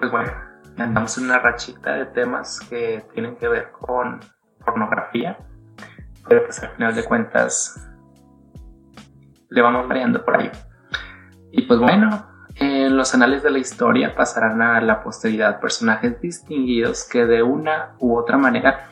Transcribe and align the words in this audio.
pues 0.00 0.10
bueno, 0.10 0.32
andamos 0.78 1.18
en 1.18 1.24
una 1.24 1.38
rachita 1.38 1.92
de 1.92 2.06
temas 2.06 2.58
que 2.70 3.04
tienen 3.12 3.36
que 3.36 3.48
ver 3.48 3.70
con 3.70 4.18
pornografía, 4.64 5.36
pero 6.26 6.44
pues 6.44 6.62
al 6.62 6.70
final 6.70 6.94
de 6.94 7.04
cuentas 7.04 7.86
le 9.50 9.60
vamos 9.60 9.86
variando 9.86 10.24
por 10.24 10.40
ahí. 10.40 10.50
Y 11.52 11.62
pues 11.62 11.78
bueno, 11.78 12.26
en 12.56 12.96
los 12.96 13.14
anales 13.14 13.42
de 13.42 13.50
la 13.50 13.58
historia 13.58 14.14
pasarán 14.14 14.62
a 14.62 14.80
la 14.80 15.02
posteridad 15.02 15.60
personajes 15.60 16.18
distinguidos 16.20 17.06
que 17.06 17.26
de 17.26 17.42
una 17.42 17.94
u 17.98 18.16
otra 18.16 18.38
manera 18.38 18.86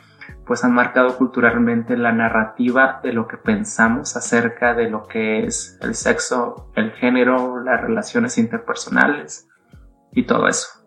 pues 0.46 0.62
han 0.64 0.72
marcado 0.72 1.16
culturalmente 1.16 1.96
la 1.96 2.12
narrativa 2.12 3.00
de 3.02 3.12
lo 3.14 3.29
que 3.29 3.38
pensamos 3.38 4.14
acerca 4.16 4.75
de 4.75 4.90
lo 4.90 5.06
que 5.06 5.45
es 5.45 5.79
el 5.80 5.95
sexo, 5.95 6.70
el 6.75 6.93
género, 6.93 7.62
las 7.62 7.80
relaciones 7.80 8.36
interpersonales 8.38 9.48
y 10.12 10.25
todo 10.25 10.48
eso. 10.48 10.77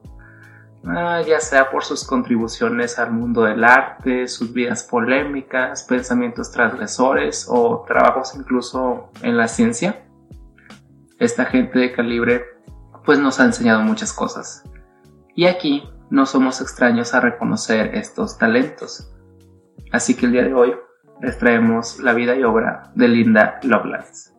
Ah, 0.86 1.22
ya 1.22 1.40
sea 1.40 1.70
por 1.70 1.84
sus 1.84 2.06
contribuciones 2.06 2.98
al 2.98 3.12
mundo 3.12 3.44
del 3.44 3.64
arte, 3.64 4.28
sus 4.28 4.52
vidas 4.52 4.84
polémicas, 4.84 5.84
pensamientos 5.84 6.52
transgresores 6.52 7.46
o 7.48 7.86
trabajos 7.88 8.34
incluso 8.36 9.12
en 9.22 9.38
la 9.38 9.48
ciencia. 9.48 10.04
Esta 11.20 11.46
gente 11.46 11.78
de 11.78 11.92
calibre 11.92 12.46
pues 13.06 13.20
nos 13.20 13.40
ha 13.40 13.46
enseñado 13.46 13.82
muchas 13.84 14.12
cosas. 14.12 14.64
Y 15.36 15.46
aquí 15.46 15.88
no 16.10 16.26
somos 16.26 16.62
extraños 16.62 17.14
a 17.14 17.20
reconocer 17.20 17.96
estos 17.96 18.38
talentos. 18.38 19.12
Así 19.92 20.16
que 20.16 20.26
el 20.26 20.32
día 20.32 20.44
de 20.44 20.54
hoy 20.54 20.74
les 21.22 21.38
traemos 21.38 22.00
la 22.00 22.14
vida 22.14 22.36
y 22.36 22.44
obra 22.44 22.92
de 22.96 23.08
Linda 23.08 23.60
Lovelace, 23.64 24.32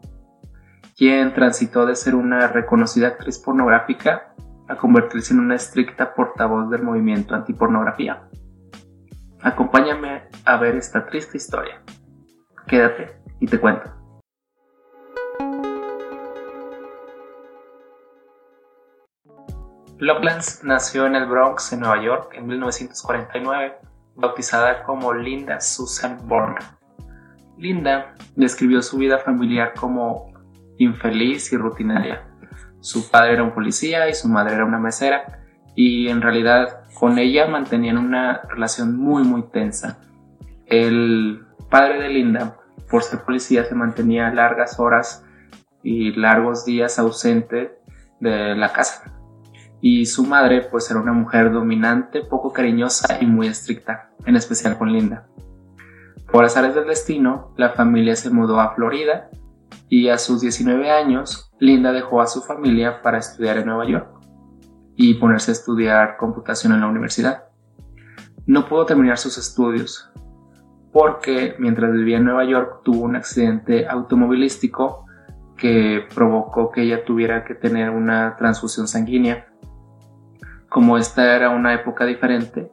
quien 0.97 1.33
transitó 1.33 1.87
de 1.87 1.95
ser 1.95 2.16
una 2.16 2.49
reconocida 2.49 3.09
actriz 3.09 3.38
pornográfica 3.38 4.35
a 4.69 4.77
convertirse 4.77 5.34
en 5.34 5.41
una 5.41 5.57
estricta 5.57 6.15
portavoz 6.15 6.71
del 6.71 6.83
movimiento 6.83 7.34
antipornografía. 7.34 8.29
Acompáñame 9.43 10.23
a 10.45 10.57
ver 10.57 10.77
esta 10.77 11.07
triste 11.07 11.37
historia. 11.37 11.82
Quédate 12.66 13.16
y 13.40 13.46
te 13.46 13.59
cuento. 13.59 13.90
Lovelace 19.99 20.66
nació 20.66 21.07
en 21.07 21.15
el 21.15 21.27
Bronx, 21.27 21.73
en 21.73 21.80
Nueva 21.80 22.02
York, 22.02 22.33
en 22.35 22.46
1949 22.46 23.77
bautizada 24.15 24.83
como 24.83 25.13
Linda 25.13 25.60
Susan 25.60 26.18
Bourne. 26.27 26.59
Linda 27.57 28.15
describió 28.37 28.83
su 28.83 28.99
vida 28.99 29.18
familiar 29.18 29.74
como 29.79 30.33
infeliz 30.79 31.52
y 31.52 31.57
rutinaria. 31.57 32.29
Su 32.83 33.11
padre 33.11 33.33
era 33.33 33.43
un 33.43 33.52
policía 33.55 34.09
y 34.11 34.15
su 34.15 34.29
madre 34.29 34.55
era 34.55 34.66
una 34.66 34.79
mesera 34.79 35.41
y 35.75 36.09
en 36.09 36.21
realidad 36.21 36.85
con 36.93 37.19
ella 37.19 37.47
mantenían 37.47 37.97
una 37.97 38.43
relación 38.51 38.97
muy 38.97 39.24
muy 39.24 39.45
tensa. 39.45 39.99
El 40.66 41.47
padre 41.71 42.02
de 42.02 42.11
Linda, 42.11 42.57
por 42.91 43.02
ser 43.02 43.21
policía, 43.21 43.65
se 43.65 43.74
mantenía 43.74 44.30
largas 44.35 44.79
horas 44.79 45.24
y 45.83 46.13
largos 46.13 46.66
días 46.66 46.99
ausente 46.99 47.79
de 48.21 48.55
la 48.55 48.73
casa 48.73 49.23
y 49.80 50.07
su 50.07 50.24
madre 50.24 50.63
pues 50.63 50.91
era 50.91 51.01
una 51.01 51.13
mujer 51.13 51.52
dominante, 51.52 52.23
poco 52.23 52.52
cariñosa 52.52 53.19
y 53.21 53.27
muy 53.27 53.49
estricta, 53.49 54.11
en 54.24 54.37
especial 54.37 54.79
con 54.79 54.93
Linda. 54.93 55.27
Por 56.30 56.45
azares 56.45 56.74
del 56.74 56.87
destino, 56.87 57.52
la 57.57 57.71
familia 57.71 58.17
se 58.17 58.30
mudó 58.30 58.61
a 58.61 58.74
Florida 58.74 59.29
y 59.89 60.09
a 60.09 60.19
sus 60.19 60.41
19 60.41 60.91
años, 60.91 61.52
Linda 61.63 61.93
dejó 61.93 62.21
a 62.21 62.27
su 62.27 62.41
familia 62.41 63.02
para 63.02 63.18
estudiar 63.18 63.57
en 63.57 63.66
Nueva 63.66 63.87
York 63.87 64.09
y 64.97 65.15
ponerse 65.15 65.53
a 65.53 65.55
estudiar 65.55 66.16
computación 66.16 66.72
en 66.72 66.81
la 66.81 66.88
universidad. 66.88 67.44
No 68.47 68.66
pudo 68.66 68.84
terminar 68.84 69.16
sus 69.16 69.38
estudios 69.38 70.10
porque 70.93 71.55
mientras 71.60 71.93
vivía 71.93 72.16
en 72.16 72.25
Nueva 72.25 72.44
York 72.44 72.81
tuvo 72.83 73.05
un 73.05 73.15
accidente 73.15 73.87
automovilístico 73.87 75.06
que 75.56 76.05
provocó 76.12 76.73
que 76.73 76.83
ella 76.83 77.05
tuviera 77.05 77.45
que 77.45 77.55
tener 77.55 77.91
una 77.91 78.34
transfusión 78.34 78.89
sanguínea 78.89 79.47
como 80.69 80.99
esta 80.99 81.37
era 81.37 81.50
una 81.50 81.75
época 81.75 82.06
diferente, 82.06 82.73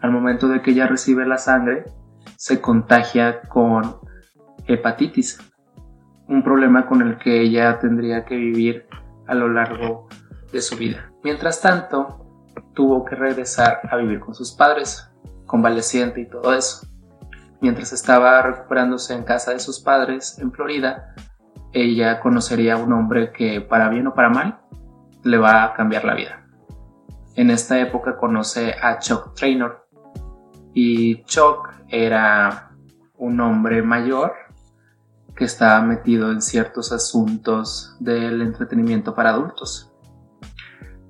al 0.00 0.10
momento 0.10 0.48
de 0.48 0.62
que 0.62 0.70
ella 0.70 0.86
recibe 0.86 1.26
la 1.26 1.36
sangre, 1.36 1.84
se 2.36 2.62
contagia 2.62 3.42
con 3.42 3.96
hepatitis, 4.66 5.38
un 6.32 6.42
problema 6.42 6.86
con 6.86 7.02
el 7.02 7.18
que 7.18 7.42
ella 7.42 7.78
tendría 7.78 8.24
que 8.24 8.36
vivir 8.36 8.86
a 9.26 9.34
lo 9.34 9.48
largo 9.48 10.08
de 10.52 10.60
su 10.62 10.76
vida. 10.76 11.12
Mientras 11.22 11.60
tanto, 11.60 12.26
tuvo 12.74 13.04
que 13.04 13.14
regresar 13.14 13.80
a 13.90 13.96
vivir 13.96 14.20
con 14.20 14.34
sus 14.34 14.52
padres, 14.52 15.10
convaleciente 15.46 16.22
y 16.22 16.28
todo 16.28 16.54
eso. 16.54 16.86
Mientras 17.60 17.92
estaba 17.92 18.42
recuperándose 18.42 19.14
en 19.14 19.24
casa 19.24 19.52
de 19.52 19.60
sus 19.60 19.80
padres 19.80 20.38
en 20.38 20.52
Florida, 20.52 21.14
ella 21.72 22.20
conocería 22.20 22.74
a 22.74 22.78
un 22.78 22.92
hombre 22.92 23.32
que, 23.32 23.60
para 23.60 23.88
bien 23.88 24.06
o 24.06 24.14
para 24.14 24.30
mal, 24.30 24.60
le 25.22 25.38
va 25.38 25.64
a 25.64 25.74
cambiar 25.74 26.04
la 26.04 26.14
vida. 26.14 26.46
En 27.36 27.50
esta 27.50 27.78
época 27.78 28.16
conoce 28.16 28.74
a 28.82 28.98
Chuck 28.98 29.34
Traynor 29.34 29.86
y 30.74 31.22
Chuck 31.24 31.70
era 31.88 32.70
un 33.16 33.40
hombre 33.40 33.82
mayor 33.82 34.32
que 35.36 35.44
estaba 35.44 35.80
metido 35.82 36.30
en 36.30 36.42
ciertos 36.42 36.92
asuntos 36.92 37.96
del 38.00 38.42
entretenimiento 38.42 39.14
para 39.14 39.30
adultos. 39.30 39.92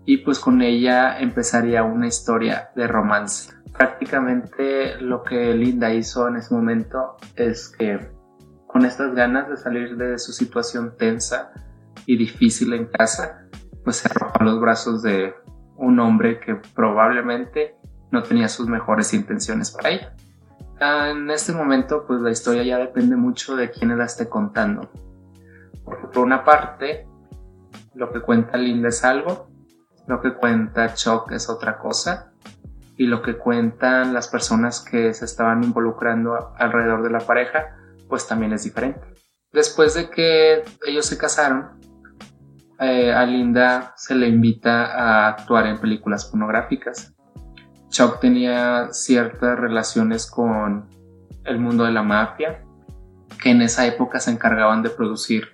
Y 0.05 0.19
pues 0.19 0.39
con 0.39 0.63
ella 0.63 1.19
empezaría 1.21 1.83
una 1.83 2.07
historia 2.07 2.71
de 2.75 2.87
romance. 2.87 3.53
Prácticamente 3.73 5.01
lo 5.01 5.23
que 5.23 5.55
Linda 5.55 5.93
hizo 5.93 6.29
en 6.29 6.37
ese 6.37 6.55
momento 6.55 7.17
es 7.37 7.69
que 7.69 8.11
con 8.67 8.85
estas 8.85 9.15
ganas 9.15 9.49
de 9.49 9.57
salir 9.57 9.97
de 9.97 10.19
su 10.19 10.33
situación 10.33 10.95
tensa 10.97 11.53
y 12.07 12.17
difícil 12.17 12.73
en 12.73 12.87
casa, 12.87 13.47
pues 13.85 13.97
se 13.97 14.09
arrojó 14.09 14.43
los 14.45 14.61
brazos 14.61 15.03
de 15.03 15.35
un 15.77 16.01
hombre 16.01 16.41
que 16.41 16.57
probablemente 16.75 17.77
no 18.11 18.23
tenía 18.23 18.49
sus 18.49 18.69
mejores 18.69 19.13
intenciones 19.15 19.71
para 19.71 19.91
ella. 19.91 20.15
Ah, 20.85 21.11
en 21.11 21.31
este 21.31 21.53
momento, 21.53 22.05
pues 22.09 22.21
la 22.21 22.33
historia 22.33 22.65
ya 22.65 22.79
depende 22.79 23.15
mucho 23.15 23.55
de 23.55 23.71
quién 23.71 23.97
la 23.97 24.05
esté 24.05 24.29
contando. 24.29 24.91
Porque 25.85 26.09
por 26.09 26.25
una 26.25 26.45
parte, 26.45 27.07
lo 27.95 28.13
que 28.13 28.21
cuenta 28.21 28.57
Linda 28.57 28.89
es 28.89 29.05
algo, 29.05 29.49
lo 30.09 30.21
que 30.21 30.35
cuenta 30.35 30.93
Chuck 30.95 31.31
es 31.31 31.49
otra 31.49 31.79
cosa, 31.79 32.33
y 32.97 33.07
lo 33.07 33.23
que 33.23 33.39
cuentan 33.39 34.13
las 34.13 34.27
personas 34.27 34.81
que 34.81 35.15
se 35.15 35.25
estaban 35.25 35.63
involucrando 35.63 36.53
alrededor 36.59 37.05
de 37.05 37.11
la 37.11 37.21
pareja, 37.21 37.77
pues 38.09 38.27
también 38.27 38.53
es 38.53 38.65
diferente. 38.65 39.07
Después 39.53 39.95
de 39.95 40.11
que 40.11 40.65
ellos 40.85 41.07
se 41.07 41.17
casaron, 41.17 41.81
eh, 42.81 43.13
a 43.13 43.25
Linda 43.25 43.93
se 43.97 44.17
le 44.17 44.27
invita 44.27 44.87
a 44.87 45.29
actuar 45.29 45.67
en 45.67 45.81
películas 45.81 46.25
pornográficas. 46.25 47.12
Chuck 47.93 48.21
tenía 48.21 48.89
ciertas 48.93 49.59
relaciones 49.59 50.27
con 50.29 50.89
el 51.45 51.59
mundo 51.59 51.85
de 51.85 51.93
la 51.93 52.03
mafia, 52.03 52.65
que 53.41 53.51
en 53.51 53.61
esa 53.61 53.87
época 53.87 54.19
se 54.19 54.31
encargaban 54.31 54.83
de 54.83 54.89
producir 54.89 55.49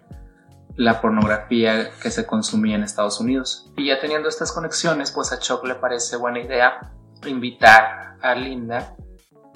la 0.77 1.01
pornografía 1.01 1.91
que 2.01 2.13
se 2.13 2.27
consumía 2.27 2.77
en 2.77 2.85
Estados 2.85 3.21
Unidos. 3.21 3.73
Y 3.77 3.87
ya 3.87 4.01
teniendo 4.01 4.29
estas 4.29 4.53
conexiones, 4.53 5.11
pues 5.11 5.33
a 5.33 5.41
Chuck 5.41 5.67
le 5.67 5.75
parece 5.75 6.17
buena 6.17 6.39
idea 6.39 6.93
invitar 7.27 8.17
a 8.23 8.35
Linda 8.37 8.95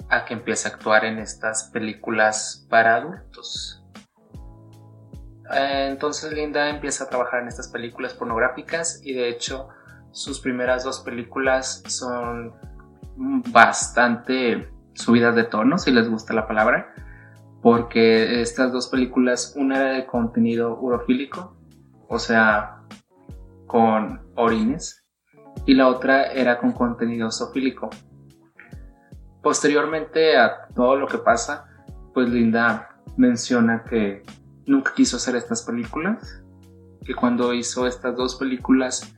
a 0.09 0.25
que 0.25 0.33
empiece 0.33 0.67
a 0.67 0.71
actuar 0.71 1.05
en 1.05 1.19
estas 1.19 1.69
películas 1.71 2.67
para 2.69 2.97
adultos. 2.97 3.81
Eh, 5.53 5.87
entonces 5.89 6.33
Linda 6.33 6.69
empieza 6.69 7.05
a 7.05 7.09
trabajar 7.09 7.43
en 7.43 7.47
estas 7.47 7.69
películas 7.69 8.13
pornográficas 8.13 8.99
y 9.03 9.13
de 9.13 9.29
hecho 9.29 9.69
sus 10.11 10.41
primeras 10.41 10.83
dos 10.83 10.99
películas 10.99 11.81
son 11.87 12.53
bastante 13.15 14.69
subidas 14.93 15.35
de 15.35 15.43
tono, 15.43 15.77
si 15.77 15.91
les 15.91 16.09
gusta 16.09 16.33
la 16.33 16.47
palabra, 16.47 16.93
porque 17.61 18.41
estas 18.41 18.71
dos 18.71 18.87
películas, 18.87 19.53
una 19.57 19.77
era 19.77 19.91
de 19.93 20.05
contenido 20.05 20.77
urofílico, 20.79 21.55
o 22.07 22.19
sea, 22.19 22.81
con 23.67 24.21
orines, 24.35 25.05
y 25.65 25.73
la 25.75 25.87
otra 25.87 26.31
era 26.31 26.59
con 26.59 26.71
contenido 26.73 27.31
zoofílico. 27.31 27.89
Posteriormente 29.41 30.37
a 30.37 30.67
todo 30.75 30.95
lo 30.95 31.07
que 31.07 31.17
pasa, 31.17 31.65
pues 32.13 32.29
Linda 32.29 32.89
menciona 33.17 33.83
que 33.83 34.23
nunca 34.65 34.93
quiso 34.93 35.17
hacer 35.17 35.35
estas 35.35 35.63
películas, 35.63 36.43
que 37.05 37.13
cuando 37.13 37.53
hizo 37.53 37.85
estas 37.85 38.15
dos 38.15 38.35
películas 38.35 39.13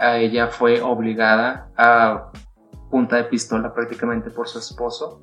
ella 0.00 0.48
fue 0.48 0.80
obligada 0.80 1.70
a 1.76 2.30
punta 2.92 3.16
de 3.16 3.24
pistola 3.24 3.72
prácticamente 3.72 4.30
por 4.30 4.46
su 4.46 4.58
esposo 4.58 5.22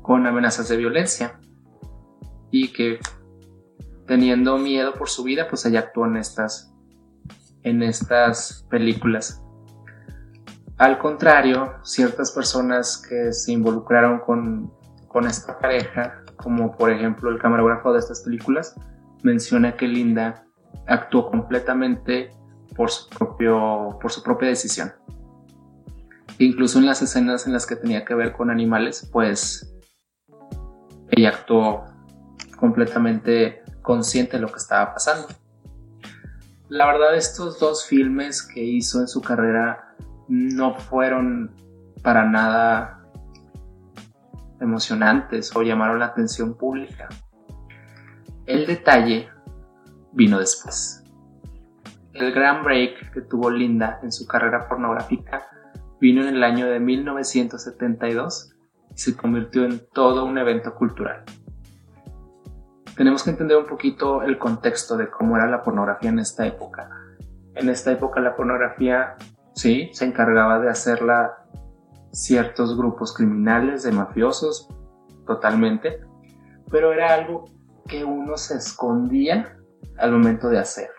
con 0.00 0.26
amenazas 0.26 0.68
de 0.70 0.78
violencia 0.78 1.38
y 2.50 2.72
que 2.72 2.98
teniendo 4.06 4.56
miedo 4.56 4.94
por 4.94 5.10
su 5.10 5.22
vida 5.22 5.46
pues 5.48 5.66
ella 5.66 5.80
actuó 5.80 6.06
en 6.06 6.16
estas 6.16 6.74
en 7.62 7.82
estas 7.82 8.66
películas 8.70 9.44
Al 10.78 10.96
contrario, 10.98 11.74
ciertas 11.82 12.30
personas 12.30 13.04
que 13.06 13.32
se 13.32 13.50
involucraron 13.52 14.20
con, 14.20 14.72
con 15.08 15.26
esta 15.26 15.58
pareja, 15.58 16.22
como 16.36 16.76
por 16.76 16.90
ejemplo 16.90 17.30
el 17.30 17.38
camarógrafo 17.40 17.92
de 17.92 17.98
estas 17.98 18.22
películas, 18.22 18.76
menciona 19.24 19.76
que 19.76 19.88
Linda 19.88 20.46
actuó 20.86 21.30
completamente 21.30 22.30
por 22.76 22.90
su, 22.90 23.08
propio, 23.08 23.98
por 24.00 24.12
su 24.12 24.22
propia 24.22 24.48
decisión. 24.48 24.92
Incluso 26.38 26.78
en 26.78 26.86
las 26.86 27.02
escenas 27.02 27.46
en 27.46 27.52
las 27.52 27.66
que 27.66 27.76
tenía 27.76 28.04
que 28.04 28.14
ver 28.14 28.32
con 28.32 28.50
animales, 28.50 29.08
pues 29.12 29.74
ella 31.10 31.30
actuó 31.30 31.84
completamente 32.56 33.62
consciente 33.82 34.36
de 34.36 34.42
lo 34.42 34.48
que 34.48 34.58
estaba 34.58 34.94
pasando. 34.94 35.28
La 36.68 36.86
verdad, 36.86 37.16
estos 37.16 37.58
dos 37.58 37.86
filmes 37.86 38.42
que 38.42 38.62
hizo 38.62 39.00
en 39.00 39.08
su 39.08 39.20
carrera 39.20 39.96
no 40.28 40.74
fueron 40.74 41.50
para 42.02 42.24
nada 42.24 43.02
emocionantes 44.60 45.54
o 45.56 45.62
llamaron 45.62 45.98
la 45.98 46.06
atención 46.06 46.56
pública. 46.56 47.08
El 48.46 48.66
detalle 48.66 49.28
vino 50.12 50.38
después. 50.38 51.02
El 52.12 52.32
gran 52.32 52.62
break 52.62 53.12
que 53.12 53.22
tuvo 53.22 53.50
Linda 53.50 53.98
en 54.02 54.12
su 54.12 54.26
carrera 54.26 54.68
pornográfica 54.68 55.46
vino 56.00 56.22
en 56.22 56.34
el 56.34 56.44
año 56.44 56.66
de 56.66 56.80
1972 56.80 58.54
y 58.94 58.98
se 58.98 59.16
convirtió 59.16 59.64
en 59.64 59.80
todo 59.92 60.24
un 60.24 60.38
evento 60.38 60.74
cultural. 60.74 61.24
Tenemos 62.96 63.22
que 63.22 63.30
entender 63.30 63.56
un 63.56 63.66
poquito 63.66 64.22
el 64.22 64.38
contexto 64.38 64.96
de 64.96 65.08
cómo 65.08 65.36
era 65.36 65.46
la 65.46 65.62
pornografía 65.62 66.10
en 66.10 66.18
esta 66.18 66.46
época. 66.46 66.90
En 67.54 67.68
esta 67.68 67.92
época 67.92 68.20
la 68.20 68.34
pornografía, 68.34 69.16
sí, 69.54 69.90
se 69.92 70.04
encargaba 70.04 70.58
de 70.58 70.68
hacerla 70.68 71.44
ciertos 72.12 72.76
grupos 72.76 73.14
criminales, 73.14 73.84
de 73.84 73.92
mafiosos, 73.92 74.68
totalmente, 75.26 76.00
pero 76.70 76.92
era 76.92 77.14
algo 77.14 77.44
que 77.86 78.04
uno 78.04 78.36
se 78.36 78.56
escondía 78.56 79.56
al 79.98 80.12
momento 80.12 80.48
de 80.48 80.58
hacer 80.58 80.90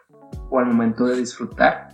o 0.50 0.60
al 0.60 0.68
momento 0.68 1.06
de 1.06 1.18
disfrutar. 1.18 1.90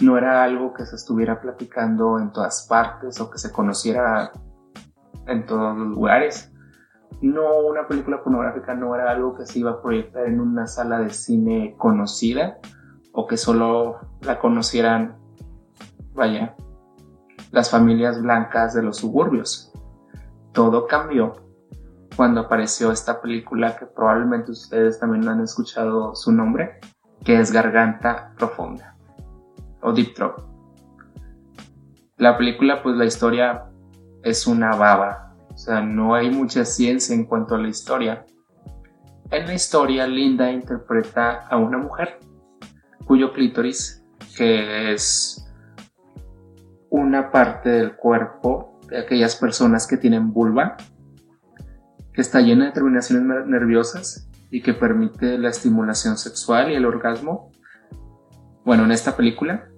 No 0.00 0.16
era 0.16 0.42
algo 0.42 0.72
que 0.72 0.86
se 0.86 0.96
estuviera 0.96 1.40
platicando 1.40 2.18
en 2.18 2.32
todas 2.32 2.66
partes 2.66 3.20
o 3.20 3.30
que 3.30 3.38
se 3.38 3.52
conociera 3.52 4.32
en 5.26 5.44
todos 5.44 5.76
los 5.76 5.88
lugares. 5.88 6.50
No, 7.20 7.58
una 7.58 7.86
película 7.86 8.22
pornográfica 8.22 8.74
no 8.74 8.94
era 8.94 9.10
algo 9.10 9.34
que 9.34 9.44
se 9.44 9.58
iba 9.58 9.72
a 9.72 9.82
proyectar 9.82 10.26
en 10.26 10.40
una 10.40 10.66
sala 10.66 11.00
de 11.00 11.10
cine 11.10 11.74
conocida 11.76 12.58
o 13.12 13.26
que 13.26 13.36
solo 13.36 13.98
la 14.22 14.38
conocieran, 14.38 15.18
vaya, 16.14 16.54
las 17.50 17.70
familias 17.70 18.22
blancas 18.22 18.72
de 18.72 18.82
los 18.82 18.98
suburbios. 18.98 19.70
Todo 20.52 20.86
cambió 20.86 21.34
cuando 22.16 22.40
apareció 22.40 22.90
esta 22.90 23.20
película 23.20 23.76
que 23.76 23.84
probablemente 23.84 24.52
ustedes 24.52 24.98
también 24.98 25.28
han 25.28 25.42
escuchado 25.42 26.14
su 26.14 26.32
nombre, 26.32 26.80
que 27.22 27.38
es 27.38 27.52
Garganta 27.52 28.32
Profunda 28.38 28.96
o 29.82 29.92
Deep 29.92 30.14
Throat. 30.14 30.42
La 32.16 32.36
película, 32.36 32.82
pues 32.82 32.96
la 32.96 33.06
historia 33.06 33.64
es 34.22 34.46
una 34.46 34.76
baba, 34.76 35.34
o 35.48 35.56
sea, 35.56 35.80
no 35.80 36.14
hay 36.14 36.30
mucha 36.30 36.64
ciencia 36.64 37.14
en 37.14 37.24
cuanto 37.24 37.54
a 37.54 37.58
la 37.58 37.68
historia. 37.68 38.26
En 39.30 39.46
la 39.46 39.54
historia, 39.54 40.06
Linda 40.06 40.50
interpreta 40.50 41.46
a 41.48 41.56
una 41.56 41.78
mujer 41.78 42.18
cuyo 43.06 43.32
clítoris, 43.32 44.04
que 44.36 44.92
es 44.92 45.46
una 46.90 47.30
parte 47.30 47.70
del 47.70 47.96
cuerpo 47.96 48.78
de 48.88 48.98
aquellas 48.98 49.36
personas 49.36 49.86
que 49.86 49.96
tienen 49.96 50.32
vulva, 50.32 50.76
que 52.12 52.20
está 52.20 52.40
llena 52.40 52.66
de 52.66 52.72
terminaciones 52.72 53.46
nerviosas 53.46 54.28
y 54.50 54.62
que 54.62 54.74
permite 54.74 55.38
la 55.38 55.48
estimulación 55.48 56.18
sexual 56.18 56.70
y 56.70 56.74
el 56.74 56.84
orgasmo. 56.84 57.50
Bueno, 58.64 58.84
en 58.84 58.92
esta 58.92 59.16
película, 59.16 59.69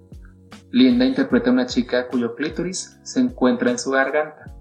Linda 0.73 1.05
interpreta 1.05 1.51
a 1.51 1.53
una 1.53 1.67
chica 1.67 2.07
cuyo 2.07 2.33
clítoris 2.33 2.99
se 3.03 3.19
encuentra 3.19 3.69
en 3.69 3.77
su 3.77 3.91
garganta. 3.91 4.51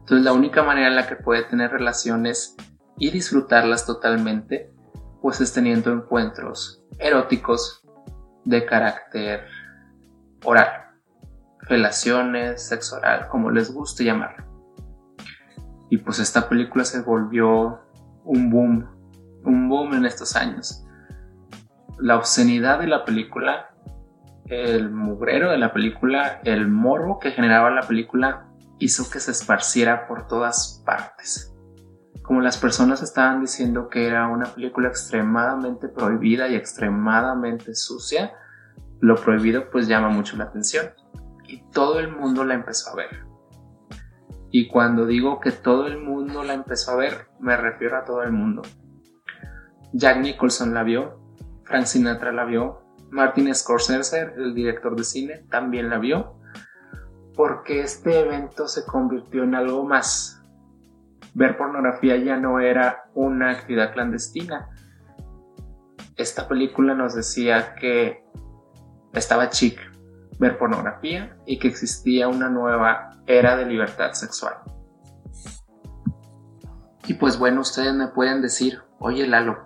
Entonces 0.00 0.24
la 0.24 0.32
única 0.32 0.64
manera 0.64 0.88
en 0.88 0.96
la 0.96 1.06
que 1.06 1.14
puede 1.14 1.44
tener 1.44 1.70
relaciones 1.70 2.56
y 2.98 3.10
disfrutarlas 3.12 3.86
totalmente, 3.86 4.74
pues 5.22 5.40
es 5.40 5.52
teniendo 5.52 5.92
encuentros 5.92 6.82
eróticos 6.98 7.86
de 8.44 8.66
carácter 8.66 9.44
oral, 10.44 10.68
relaciones, 11.60 12.66
sexo 12.66 12.96
oral, 12.96 13.28
como 13.28 13.52
les 13.52 13.72
guste 13.72 14.02
llamarlo. 14.02 14.44
Y 15.88 15.98
pues 15.98 16.18
esta 16.18 16.48
película 16.48 16.84
se 16.84 17.00
volvió 17.02 17.80
un 18.24 18.50
boom, 18.50 18.90
un 19.44 19.68
boom 19.68 19.94
en 19.94 20.04
estos 20.04 20.34
años. 20.34 20.84
La 22.00 22.16
obscenidad 22.16 22.80
de 22.80 22.88
la 22.88 23.04
película, 23.04 23.70
el 24.50 24.90
mugrero 24.90 25.50
de 25.50 25.58
la 25.58 25.72
película, 25.72 26.40
el 26.42 26.66
morbo 26.66 27.20
que 27.20 27.30
generaba 27.30 27.70
la 27.70 27.82
película 27.82 28.48
hizo 28.80 29.08
que 29.08 29.20
se 29.20 29.30
esparciera 29.30 30.08
por 30.08 30.26
todas 30.26 30.82
partes. 30.84 31.54
Como 32.22 32.40
las 32.40 32.58
personas 32.58 33.00
estaban 33.00 33.40
diciendo 33.40 33.88
que 33.88 34.08
era 34.08 34.26
una 34.26 34.46
película 34.46 34.88
extremadamente 34.88 35.88
prohibida 35.88 36.48
y 36.48 36.56
extremadamente 36.56 37.76
sucia, 37.76 38.32
lo 39.00 39.14
prohibido 39.16 39.70
pues 39.70 39.86
llama 39.86 40.08
mucho 40.08 40.36
la 40.36 40.44
atención. 40.44 40.90
Y 41.46 41.62
todo 41.70 42.00
el 42.00 42.08
mundo 42.08 42.44
la 42.44 42.54
empezó 42.54 42.90
a 42.90 42.96
ver. 42.96 43.24
Y 44.50 44.66
cuando 44.66 45.06
digo 45.06 45.38
que 45.38 45.52
todo 45.52 45.86
el 45.86 45.98
mundo 45.98 46.42
la 46.42 46.54
empezó 46.54 46.92
a 46.92 46.96
ver, 46.96 47.28
me 47.38 47.56
refiero 47.56 47.98
a 47.98 48.04
todo 48.04 48.24
el 48.24 48.32
mundo. 48.32 48.62
Jack 49.92 50.18
Nicholson 50.18 50.74
la 50.74 50.82
vio, 50.82 51.20
Frank 51.64 51.84
Sinatra 51.84 52.32
la 52.32 52.44
vio, 52.44 52.80
Martin 53.10 53.54
Scorsese, 53.54 54.32
el 54.36 54.54
director 54.54 54.96
de 54.96 55.04
cine, 55.04 55.44
también 55.50 55.90
la 55.90 55.98
vio, 55.98 56.36
porque 57.34 57.80
este 57.80 58.20
evento 58.20 58.68
se 58.68 58.84
convirtió 58.84 59.44
en 59.44 59.54
algo 59.54 59.84
más. 59.84 60.42
Ver 61.34 61.56
pornografía 61.56 62.16
ya 62.16 62.36
no 62.36 62.60
era 62.60 63.04
una 63.14 63.50
actividad 63.50 63.92
clandestina. 63.92 64.68
Esta 66.16 66.48
película 66.48 66.94
nos 66.94 67.14
decía 67.14 67.74
que 67.74 68.24
estaba 69.12 69.48
chic 69.48 69.90
ver 70.40 70.56
pornografía 70.56 71.36
y 71.44 71.58
que 71.58 71.68
existía 71.68 72.26
una 72.26 72.48
nueva 72.48 73.10
era 73.26 73.56
de 73.56 73.66
libertad 73.66 74.12
sexual. 74.12 74.54
Y 77.06 77.14
pues 77.14 77.38
bueno, 77.38 77.60
ustedes 77.60 77.92
me 77.92 78.08
pueden 78.08 78.40
decir, 78.40 78.80
oye 78.98 79.26
Lalo, 79.26 79.58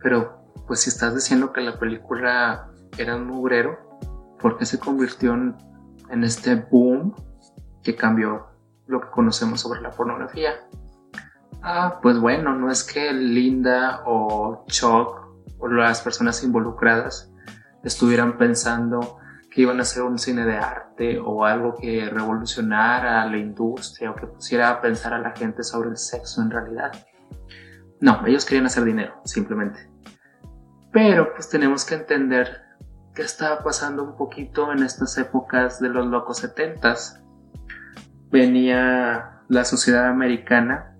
pero 0.00 0.37
pues 0.68 0.80
si 0.80 0.90
estás 0.90 1.14
diciendo 1.14 1.52
que 1.52 1.62
la 1.62 1.78
película 1.78 2.70
era 2.98 3.16
un 3.16 3.26
mugrero, 3.26 3.98
¿por 4.38 4.58
qué 4.58 4.66
se 4.66 4.78
convirtió 4.78 5.32
en, 5.32 5.56
este 6.22 6.54
boom 6.54 7.14
que 7.82 7.96
cambió 7.96 8.46
lo 8.86 9.00
que 9.00 9.08
conocemos 9.08 9.62
sobre 9.62 9.80
la 9.80 9.90
pornografía? 9.90 10.50
Ah, 11.62 11.98
pues 12.02 12.18
bueno, 12.20 12.54
no 12.54 12.70
es 12.70 12.84
que 12.84 13.12
Linda 13.12 14.02
o 14.06 14.64
Chuck 14.66 15.26
o 15.58 15.68
las 15.68 16.02
personas 16.02 16.44
involucradas 16.44 17.32
estuvieran 17.82 18.36
pensando 18.36 19.18
que 19.50 19.62
iban 19.62 19.78
a 19.78 19.82
hacer 19.82 20.02
un 20.02 20.18
cine 20.18 20.44
de 20.44 20.56
arte 20.56 21.18
o 21.18 21.44
algo 21.44 21.74
que 21.74 22.08
revolucionara 22.10 23.24
la 23.24 23.38
industria 23.38 24.10
o 24.10 24.14
que 24.14 24.26
pusiera 24.26 24.70
a 24.70 24.80
pensar 24.80 25.14
a 25.14 25.18
la 25.18 25.30
gente 25.32 25.62
sobre 25.62 25.88
el 25.88 25.96
sexo 25.96 26.42
en 26.42 26.50
realidad. 26.50 26.92
No, 28.00 28.24
ellos 28.26 28.44
querían 28.44 28.66
hacer 28.66 28.84
dinero, 28.84 29.20
simplemente. 29.24 29.90
Pero 30.92 31.32
pues 31.34 31.48
tenemos 31.48 31.84
que 31.84 31.94
entender 31.94 32.62
qué 33.14 33.22
estaba 33.22 33.62
pasando 33.62 34.02
un 34.02 34.16
poquito 34.16 34.72
en 34.72 34.82
estas 34.82 35.18
épocas 35.18 35.80
de 35.80 35.88
los 35.88 36.06
locos 36.06 36.38
setentas. 36.38 37.22
Venía 38.30 39.42
la 39.48 39.64
sociedad 39.64 40.06
americana 40.08 40.96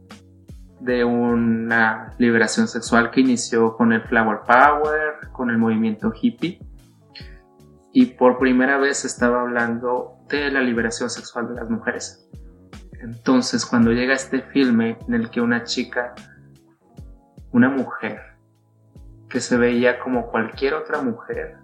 de 0.80 1.04
una 1.04 2.14
liberación 2.18 2.68
sexual 2.68 3.10
que 3.10 3.20
inició 3.20 3.76
con 3.76 3.92
el 3.92 4.02
Flower 4.02 4.40
Power, 4.46 5.30
con 5.32 5.50
el 5.50 5.58
movimiento 5.58 6.12
hippie 6.14 6.60
y 7.92 8.06
por 8.06 8.38
primera 8.38 8.78
vez 8.78 9.04
estaba 9.04 9.40
hablando 9.40 10.18
de 10.28 10.50
la 10.50 10.60
liberación 10.60 11.10
sexual 11.10 11.48
de 11.48 11.54
las 11.54 11.70
mujeres. 11.70 12.28
Entonces, 13.00 13.64
cuando 13.64 13.92
llega 13.92 14.14
este 14.14 14.42
filme 14.42 14.98
en 15.08 15.14
el 15.14 15.30
que 15.30 15.40
una 15.40 15.64
chica, 15.64 16.14
una 17.52 17.68
mujer, 17.68 18.20
que 19.28 19.40
se 19.40 19.56
veía 19.56 20.00
como 20.00 20.30
cualquier 20.30 20.74
otra 20.74 21.02
mujer, 21.02 21.58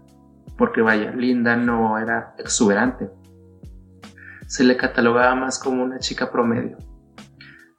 porque 0.56 0.80
vaya, 0.80 1.10
Linda 1.12 1.56
no 1.56 1.98
era 1.98 2.34
exuberante, 2.38 3.10
se 4.46 4.64
le 4.64 4.76
catalogaba 4.76 5.34
más 5.34 5.58
como 5.58 5.82
una 5.82 5.98
chica 5.98 6.30
promedio. 6.30 6.76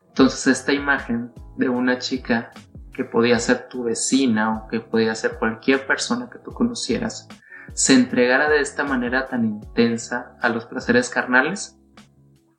Entonces, 0.07 0.47
esta 0.47 0.73
imagen 0.73 1.31
de 1.57 1.69
una 1.69 1.99
chica 1.99 2.51
que 2.93 3.03
podía 3.03 3.37
ser 3.39 3.67
tu 3.67 3.83
vecina 3.83 4.57
o 4.57 4.67
que 4.67 4.79
podía 4.79 5.13
ser 5.15 5.37
cualquier 5.37 5.85
persona 5.85 6.29
que 6.29 6.39
tú 6.39 6.51
conocieras, 6.51 7.27
se 7.73 7.93
entregara 7.93 8.49
de 8.49 8.61
esta 8.61 8.83
manera 8.85 9.27
tan 9.27 9.45
intensa 9.45 10.37
a 10.41 10.49
los 10.49 10.65
placeres 10.65 11.09
carnales, 11.09 11.77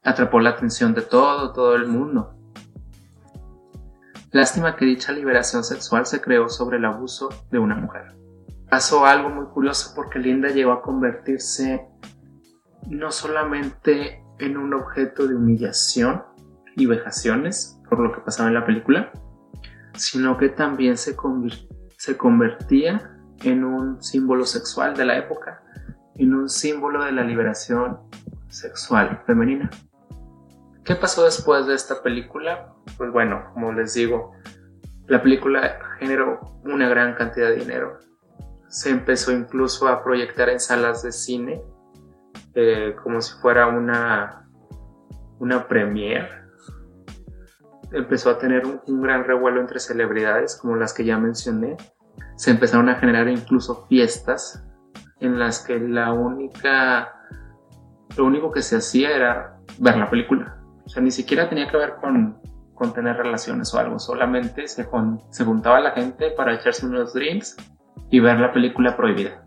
atrapó 0.05 0.41
la 0.41 0.51
atención 0.51 0.95
de 0.95 1.03
todo, 1.03 1.53
todo 1.53 1.75
el 1.75 1.87
mundo. 1.87 2.36
Lástima 4.37 4.77
que 4.77 4.85
dicha 4.85 5.13
liberación 5.13 5.65
sexual 5.65 6.05
se 6.05 6.21
creó 6.21 6.51
sobre 6.51 6.77
el 6.77 6.85
abuso 6.85 7.31
de 7.51 7.59
una 7.59 7.75
mujer. 7.75 8.15
Pasó 8.69 9.07
algo 9.07 9.31
muy 9.31 9.47
curioso 9.47 9.95
porque 9.97 10.19
Linda 10.19 10.51
llegó 10.51 10.73
a 10.73 10.83
convertirse 10.83 11.89
no 12.87 13.11
solamente 13.11 14.23
en 14.39 14.59
un 14.59 14.75
objeto 14.75 15.27
de 15.27 15.37
humillación 15.37 16.23
y 16.77 16.85
vejaciones 16.85 17.81
por 17.89 17.99
lo 17.99 18.13
que 18.13 18.21
pasaba 18.21 18.51
en 18.51 18.57
la 18.57 18.67
película, 18.67 19.11
sino 19.95 20.37
que 20.37 20.51
también 20.51 20.99
se, 20.99 21.17
se 21.97 22.17
convertía 22.19 23.19
en 23.43 23.65
un 23.65 24.03
símbolo 24.03 24.45
sexual 24.45 24.95
de 24.95 25.07
la 25.07 25.17
época, 25.17 25.63
en 26.17 26.35
un 26.35 26.51
símbolo 26.51 27.03
de 27.03 27.13
la 27.13 27.25
liberación 27.25 28.01
sexual 28.51 29.23
femenina. 29.27 29.71
¿Qué 30.85 30.95
pasó 30.95 31.25
después 31.25 31.67
de 31.67 31.75
esta 31.75 32.03
película? 32.03 32.76
Pues 32.97 33.11
bueno, 33.11 33.51
como 33.53 33.73
les 33.73 33.95
digo, 33.95 34.33
la 35.07 35.23
película 35.23 35.79
generó 35.99 36.41
una 36.65 36.89
gran 36.89 37.15
cantidad 37.15 37.49
de 37.49 37.57
dinero. 37.57 37.99
Se 38.69 38.91
empezó 38.91 39.33
incluso 39.33 39.89
a 39.89 40.03
proyectar 40.03 40.49
en 40.49 40.61
salas 40.61 41.03
de 41.03 41.13
cine 41.13 41.63
eh, 42.55 42.97
como 43.03 43.21
si 43.21 43.35
fuera 43.41 43.67
una, 43.67 44.49
una 45.39 45.67
premiere. 45.69 46.29
Empezó 47.93 48.31
a 48.31 48.39
tener 48.39 48.65
un 48.67 49.03
gran 49.03 49.25
revuelo 49.25 49.61
entre 49.61 49.79
celebridades 49.79 50.57
como 50.57 50.77
las 50.77 50.93
que 50.93 51.05
ya 51.05 51.19
mencioné 51.19 51.77
se 52.37 52.51
empezaron 52.51 52.89
a 52.89 52.97
generar 52.97 53.29
incluso 53.29 53.87
fiestas 53.89 54.63
en 55.21 55.39
las 55.39 55.61
que 55.61 55.79
la 55.79 56.13
única 56.13 57.13
lo 58.17 58.25
único 58.25 58.51
que 58.51 58.63
se 58.63 58.77
hacía 58.77 59.15
era 59.15 59.59
ver 59.79 59.97
la 59.97 60.09
película. 60.09 60.59
O 60.85 60.89
sea, 60.89 61.03
ni 61.03 61.11
siquiera 61.11 61.49
tenía 61.49 61.69
que 61.69 61.77
ver 61.77 61.97
con, 61.97 62.41
con 62.77 62.93
tener 62.93 63.17
relaciones 63.17 63.75
o 63.75 63.79
algo, 63.79 63.99
solamente 63.99 64.69
se, 64.69 64.87
se 65.31 65.45
juntaba 65.45 65.81
la 65.81 65.91
gente 65.93 66.31
para 66.31 66.55
echarse 66.55 66.87
unos 66.87 67.15
drinks 67.15 67.57
y 68.11 68.21
ver 68.21 68.39
la 68.39 68.53
película 68.53 68.97
prohibida. 68.97 69.45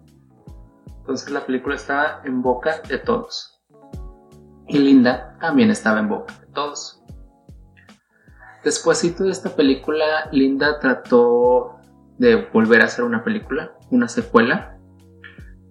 Entonces 0.99 1.31
la 1.31 1.45
película 1.45 1.75
estaba 1.75 2.21
en 2.25 2.41
boca 2.41 2.81
de 2.87 2.97
todos. 2.97 3.61
Y 4.67 4.79
Linda 4.79 5.37
también 5.39 5.71
estaba 5.71 5.99
en 5.99 6.09
boca 6.09 6.33
de 6.41 6.47
todos. 6.47 7.01
Después 8.63 9.01
de 9.17 9.29
esta 9.29 9.55
película, 9.55 10.27
Linda 10.31 10.79
trató 10.79 11.77
de 12.17 12.47
volver 12.51 12.81
a 12.81 12.85
hacer 12.85 13.05
una 13.05 13.23
película, 13.23 13.71
una 13.89 14.07
secuela, 14.07 14.77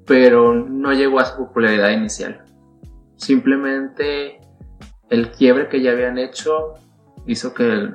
pero 0.07 0.55
no 0.55 0.93
llegó 0.93 1.21
a 1.21 1.27
su 1.27 1.37
popularidad 1.37 1.91
inicial. 1.91 2.45
Simplemente 3.17 4.41
el 5.11 5.31
quiebre 5.31 5.69
que 5.69 5.83
ya 5.83 5.93
habían 5.93 6.19
hecho 6.19 6.75
hizo 7.29 7.55
que 7.55 7.95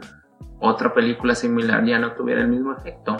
otra 0.59 0.93
película 0.93 1.35
similar 1.35 1.83
ya 1.85 1.99
no 1.99 2.13
tuviera 2.13 2.41
el 2.41 2.47
mismo 2.47 2.71
efecto. 2.71 3.17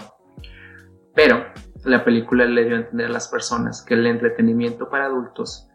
Pero 1.14 1.44
la 1.84 2.04
película 2.04 2.46
le 2.46 2.64
dio 2.64 2.76
a 2.76 2.80
entender 2.80 3.06
a 3.06 3.12
las 3.12 3.28
personas 3.28 3.82
que 3.82 3.94
el 3.94 4.06
entretenimiento 4.06 4.88
para 4.88 5.06
adultos 5.06 5.68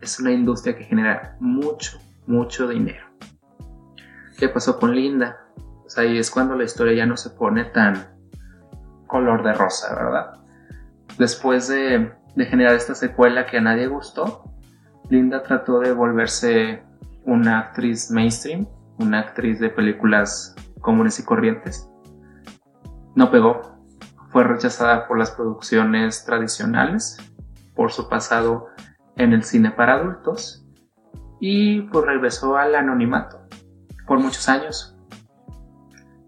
es 0.00 0.18
una 0.18 0.32
industria 0.32 0.76
que 0.76 0.84
genera 0.84 1.36
mucho, 1.38 2.00
mucho 2.26 2.66
dinero. 2.66 3.06
¿Qué 4.38 4.48
pasó 4.48 4.78
con 4.80 4.94
Linda? 4.94 5.46
Pues 5.82 5.96
ahí 5.98 6.18
es 6.18 6.30
cuando 6.30 6.56
la 6.56 6.64
historia 6.64 6.94
ya 6.94 7.06
no 7.06 7.16
se 7.16 7.30
pone 7.30 7.66
tan 7.66 8.08
color 9.06 9.44
de 9.44 9.52
rosa, 9.52 9.94
¿verdad? 9.94 10.42
Después 11.18 11.68
de, 11.68 12.12
generar 12.36 12.74
esta 12.74 12.94
secuela 12.94 13.46
que 13.46 13.58
a 13.58 13.60
nadie 13.60 13.86
gustó, 13.86 14.44
Linda 15.10 15.42
trató 15.42 15.80
de 15.80 15.92
volverse 15.92 16.82
una 17.24 17.58
actriz 17.60 18.10
mainstream, 18.10 18.66
una 18.98 19.20
actriz 19.20 19.60
de 19.60 19.70
películas 19.70 20.54
comunes 20.80 21.18
y 21.18 21.24
corrientes. 21.24 21.88
No 23.14 23.30
pegó, 23.30 23.60
fue 24.30 24.44
rechazada 24.44 25.06
por 25.06 25.18
las 25.18 25.30
producciones 25.32 26.24
tradicionales, 26.24 27.18
por 27.74 27.92
su 27.92 28.08
pasado 28.08 28.68
en 29.16 29.32
el 29.32 29.44
cine 29.44 29.70
para 29.70 29.94
adultos 29.94 30.66
y 31.40 31.82
pues 31.82 32.06
regresó 32.06 32.56
al 32.56 32.74
anonimato 32.74 33.40
por 34.06 34.18
muchos 34.18 34.48
años 34.48 34.96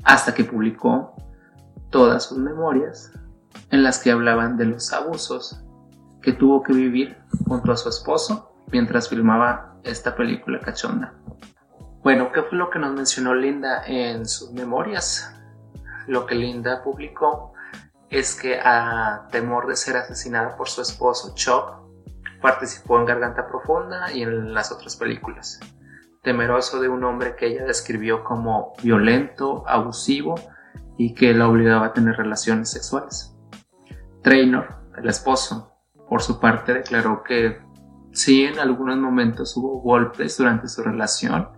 hasta 0.04 0.34
que 0.34 0.44
publicó 0.44 1.14
todas 1.90 2.24
sus 2.24 2.38
memorias 2.38 3.12
en 3.70 3.82
las 3.82 3.98
que 3.98 4.10
hablaban 4.10 4.56
de 4.56 4.66
los 4.66 4.92
abusos 4.92 5.62
que 6.20 6.32
tuvo 6.32 6.62
que 6.62 6.72
vivir 6.72 7.16
junto 7.46 7.72
a 7.72 7.76
su 7.76 7.88
esposo 7.88 8.54
mientras 8.72 9.08
filmaba 9.08 9.76
esta 9.82 10.16
película 10.16 10.60
cachonda. 10.60 11.14
Bueno, 12.04 12.30
¿qué 12.32 12.42
fue 12.42 12.58
lo 12.58 12.68
que 12.68 12.78
nos 12.78 12.92
mencionó 12.92 13.34
Linda 13.34 13.82
en 13.86 14.26
sus 14.26 14.52
memorias? 14.52 15.34
Lo 16.06 16.26
que 16.26 16.34
Linda 16.34 16.82
publicó 16.84 17.54
es 18.10 18.34
que 18.34 18.60
a 18.62 19.26
temor 19.32 19.66
de 19.66 19.74
ser 19.74 19.96
asesinada 19.96 20.54
por 20.54 20.68
su 20.68 20.82
esposo 20.82 21.34
Chuck, 21.34 21.78
participó 22.42 22.98
en 22.98 23.06
Garganta 23.06 23.48
Profunda 23.48 24.12
y 24.12 24.20
en 24.20 24.52
las 24.52 24.70
otras 24.70 24.96
películas. 24.96 25.60
Temeroso 26.22 26.78
de 26.78 26.90
un 26.90 27.04
hombre 27.04 27.36
que 27.36 27.46
ella 27.46 27.64
describió 27.64 28.22
como 28.22 28.74
violento, 28.82 29.64
abusivo 29.66 30.34
y 30.98 31.14
que 31.14 31.32
la 31.32 31.48
obligaba 31.48 31.86
a 31.86 31.92
tener 31.94 32.16
relaciones 32.16 32.68
sexuales. 32.68 33.34
Traynor, 34.20 34.76
el 34.98 35.08
esposo, 35.08 35.74
por 36.06 36.20
su 36.20 36.38
parte 36.38 36.74
declaró 36.74 37.22
que 37.22 37.62
sí 38.12 38.44
en 38.44 38.58
algunos 38.58 38.98
momentos 38.98 39.56
hubo 39.56 39.80
golpes 39.80 40.36
durante 40.36 40.68
su 40.68 40.82
relación 40.82 41.53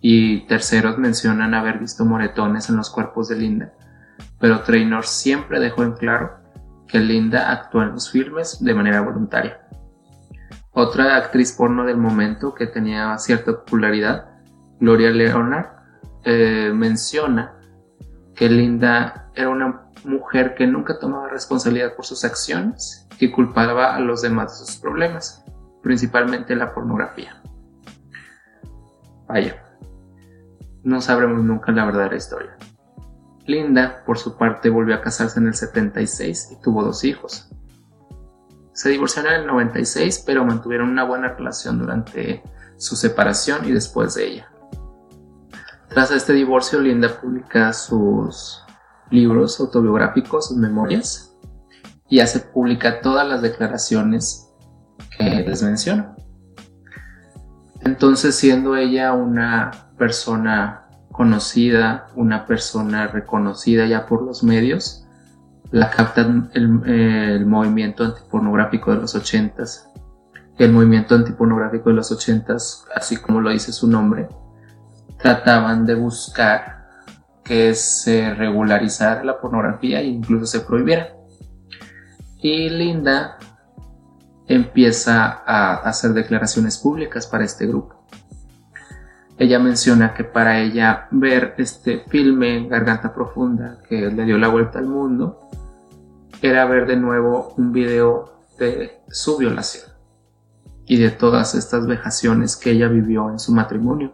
y 0.00 0.46
terceros 0.46 0.98
mencionan 0.98 1.54
haber 1.54 1.78
visto 1.78 2.04
moretones 2.04 2.68
en 2.68 2.76
los 2.76 2.90
cuerpos 2.90 3.28
de 3.28 3.36
Linda, 3.36 3.72
pero 4.38 4.60
Traynor 4.60 5.04
siempre 5.04 5.60
dejó 5.60 5.82
en 5.82 5.92
claro 5.92 6.38
que 6.86 6.98
Linda 7.00 7.50
actuó 7.50 7.82
en 7.82 7.90
los 7.90 8.10
filmes 8.10 8.62
de 8.62 8.74
manera 8.74 9.00
voluntaria. 9.00 9.60
Otra 10.72 11.16
actriz 11.16 11.52
porno 11.52 11.84
del 11.84 11.96
momento 11.96 12.54
que 12.54 12.66
tenía 12.66 13.18
cierta 13.18 13.52
popularidad, 13.52 14.30
Gloria 14.80 15.10
Leonard, 15.10 15.66
eh, 16.24 16.70
menciona 16.74 17.54
que 18.34 18.48
Linda 18.48 19.30
era 19.34 19.48
una 19.48 19.88
mujer 20.04 20.54
que 20.54 20.66
nunca 20.66 20.98
tomaba 20.98 21.28
responsabilidad 21.28 21.96
por 21.96 22.04
sus 22.04 22.24
acciones, 22.24 23.08
que 23.18 23.32
culpaba 23.32 23.96
a 23.96 24.00
los 24.00 24.22
demás 24.22 24.60
de 24.60 24.66
sus 24.66 24.76
problemas, 24.80 25.44
principalmente 25.82 26.54
la 26.54 26.72
pornografía. 26.72 27.42
Vaya, 29.26 29.62
no 30.82 31.00
sabremos 31.00 31.44
nunca 31.44 31.72
la 31.72 31.84
verdadera 31.84 32.16
historia. 32.16 32.56
Linda, 33.46 34.02
por 34.04 34.18
su 34.18 34.36
parte, 34.36 34.68
volvió 34.68 34.94
a 34.94 35.00
casarse 35.00 35.40
en 35.40 35.46
el 35.48 35.54
76 35.54 36.50
y 36.52 36.60
tuvo 36.60 36.84
dos 36.84 37.02
hijos. 37.04 37.48
Se 38.72 38.90
divorciaron 38.90 39.32
en 39.32 39.40
el 39.40 39.46
96, 39.46 40.22
pero 40.26 40.44
mantuvieron 40.44 40.90
una 40.90 41.04
buena 41.04 41.28
relación 41.28 41.78
durante 41.78 42.42
su 42.76 42.94
separación 42.94 43.64
y 43.64 43.72
después 43.72 44.14
de 44.14 44.26
ella. 44.26 44.52
Tras 45.88 46.10
este 46.10 46.34
divorcio, 46.34 46.80
Linda 46.80 47.08
publica 47.20 47.72
sus 47.72 48.62
libros 49.10 49.58
autobiográficos, 49.58 50.48
sus 50.48 50.56
memorias, 50.58 51.34
y 52.08 52.20
hace 52.20 52.40
pública 52.40 53.00
todas 53.00 53.26
las 53.26 53.42
declaraciones 53.42 54.52
que 55.16 55.24
les 55.24 55.62
menciono. 55.62 56.14
Entonces, 57.80 58.34
siendo 58.34 58.76
ella 58.76 59.12
una 59.12 59.87
persona 59.98 60.86
conocida, 61.12 62.06
una 62.14 62.46
persona 62.46 63.08
reconocida 63.08 63.86
ya 63.86 64.06
por 64.06 64.22
los 64.22 64.42
medios, 64.42 65.04
la 65.70 65.90
capta 65.90 66.22
el, 66.22 66.80
el 66.88 67.46
movimiento 67.46 68.04
antipornográfico 68.04 68.92
de 68.92 69.00
los 69.00 69.14
ochentas. 69.14 69.90
El 70.56 70.72
movimiento 70.72 71.14
antipornográfico 71.14 71.90
de 71.90 71.96
los 71.96 72.10
ochentas, 72.10 72.86
así 72.94 73.16
como 73.16 73.40
lo 73.40 73.50
dice 73.50 73.72
su 73.72 73.86
nombre, 73.86 74.28
trataban 75.18 75.84
de 75.86 75.94
buscar 75.94 76.78
que 77.44 77.74
se 77.74 78.34
regularizara 78.34 79.24
la 79.24 79.40
pornografía 79.40 80.00
e 80.00 80.06
incluso 80.06 80.46
se 80.46 80.60
prohibiera. 80.60 81.14
Y 82.40 82.68
Linda 82.68 83.38
empieza 84.46 85.42
a 85.46 85.76
hacer 85.76 86.12
declaraciones 86.12 86.78
públicas 86.78 87.26
para 87.26 87.44
este 87.44 87.66
grupo. 87.66 87.97
Ella 89.38 89.60
menciona 89.60 90.14
que 90.14 90.24
para 90.24 90.58
ella 90.58 91.06
ver 91.12 91.54
este 91.58 92.00
filme 92.08 92.66
Garganta 92.68 93.14
Profunda 93.14 93.78
que 93.88 94.10
le 94.10 94.24
dio 94.24 94.36
la 94.36 94.48
vuelta 94.48 94.80
al 94.80 94.86
mundo 94.86 95.48
era 96.42 96.64
ver 96.64 96.86
de 96.86 96.96
nuevo 96.96 97.54
un 97.56 97.72
video 97.72 98.42
de 98.58 99.00
su 99.08 99.36
violación 99.36 99.92
y 100.86 100.96
de 100.96 101.10
todas 101.10 101.54
estas 101.54 101.86
vejaciones 101.86 102.56
que 102.56 102.72
ella 102.72 102.88
vivió 102.88 103.30
en 103.30 103.38
su 103.38 103.52
matrimonio. 103.52 104.12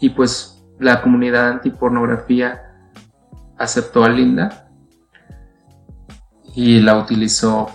Y 0.00 0.10
pues 0.10 0.64
la 0.78 1.02
comunidad 1.02 1.50
antipornografía 1.50 2.62
aceptó 3.58 4.04
a 4.04 4.08
Linda 4.08 4.70
y 6.54 6.80
la 6.80 6.98
utilizó 6.98 7.68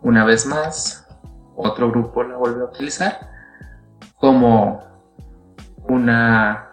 una 0.00 0.24
vez 0.24 0.46
más, 0.46 1.06
otro 1.54 1.90
grupo 1.90 2.22
la 2.22 2.36
volvió 2.36 2.64
a 2.64 2.70
utilizar 2.70 3.36
como 4.18 4.85
una 5.88 6.70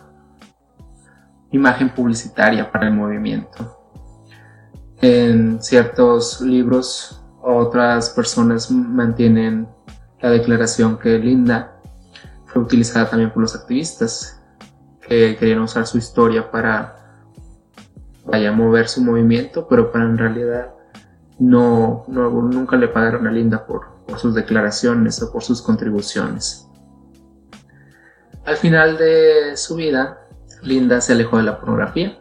imagen 1.52 1.90
publicitaria 1.90 2.72
para 2.72 2.88
el 2.88 2.94
movimiento. 2.94 3.80
En 5.02 5.62
ciertos 5.62 6.42
libros 6.42 7.24
otras 7.42 8.10
personas 8.12 8.72
mantienen 8.72 9.68
la 10.22 10.30
declaración 10.30 10.98
que 10.98 11.20
Linda 11.20 11.76
fue 12.46 12.62
utilizada 12.62 13.10
también 13.10 13.32
por 13.32 13.42
los 13.42 13.56
activistas 13.56 14.42
que 15.02 15.36
querían 15.36 15.60
usar 15.60 15.86
su 15.86 15.98
historia 15.98 16.50
para 16.50 16.96
vaya 18.26 18.52
mover 18.54 18.88
su 18.88 19.04
movimiento, 19.04 19.68
pero 19.68 19.92
para 19.92 20.06
en 20.06 20.18
realidad 20.18 20.74
no, 21.40 22.06
nunca 22.08 22.78
le 22.78 22.88
pagaron 22.88 23.28
a 23.28 23.32
Linda 23.32 23.66
por 23.66 23.92
sus 24.18 24.34
declaraciones 24.34 25.22
o 25.22 25.32
por 25.32 25.44
sus 25.44 25.62
contribuciones. 25.62 26.70
Al 28.46 28.58
final 28.58 28.98
de 28.98 29.56
su 29.56 29.76
vida, 29.76 30.28
Linda 30.62 31.00
se 31.00 31.14
alejó 31.14 31.38
de 31.38 31.44
la 31.44 31.60
pornografía. 31.60 32.20